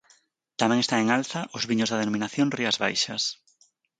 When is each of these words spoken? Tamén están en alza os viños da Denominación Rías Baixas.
Tamén 0.61 0.79
están 0.81 0.99
en 1.01 1.09
alza 1.17 1.41
os 1.57 1.63
viños 1.69 1.89
da 1.89 1.99
Denominación 2.01 2.47
Rías 2.57 2.79
Baixas. 2.83 3.23